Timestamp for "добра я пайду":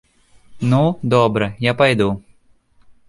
1.15-2.09